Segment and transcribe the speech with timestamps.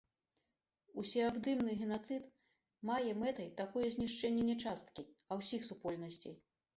[1.01, 2.23] Усеабдымны генацыд
[2.91, 6.35] мае мэтай такое знішчэнне не часткі, а ўсіх супольнасцей.